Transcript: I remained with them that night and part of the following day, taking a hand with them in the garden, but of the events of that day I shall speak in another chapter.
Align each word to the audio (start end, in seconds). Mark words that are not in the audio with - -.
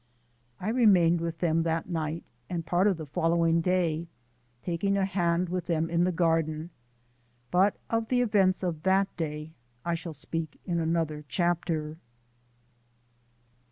I 0.59 0.69
remained 0.69 1.21
with 1.21 1.37
them 1.41 1.61
that 1.61 1.87
night 1.87 2.23
and 2.49 2.65
part 2.65 2.87
of 2.87 2.97
the 2.97 3.05
following 3.05 3.61
day, 3.61 4.07
taking 4.63 4.97
a 4.97 5.05
hand 5.05 5.47
with 5.47 5.67
them 5.67 5.91
in 5.91 6.05
the 6.05 6.11
garden, 6.11 6.71
but 7.51 7.75
of 7.87 8.07
the 8.07 8.21
events 8.21 8.63
of 8.63 8.81
that 8.81 9.15
day 9.15 9.51
I 9.85 9.93
shall 9.93 10.13
speak 10.13 10.59
in 10.65 10.79
another 10.79 11.23
chapter. 11.29 11.97